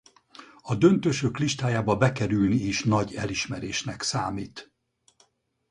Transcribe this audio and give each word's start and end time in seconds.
A 0.61 0.75
döntősök 0.75 1.37
listájába 1.37 1.95
bekerülni 1.97 2.55
is 2.55 2.83
nagy 2.83 3.15
elismerésnek 3.15 4.01
számít. 4.01 4.73